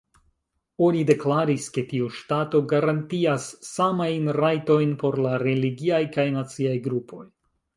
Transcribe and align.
Oni 0.85 1.01
deklaris, 1.09 1.67
ke 1.75 1.83
tiu 1.91 2.07
ŝtato 2.15 2.61
garantias 2.73 3.47
samajn 3.67 4.33
rajtojn 4.39 4.97
por 5.05 5.19
la 5.27 5.35
religiaj 5.45 6.01
kaj 6.17 6.27
naciaj 6.41 6.75
grupoj. 6.89 7.25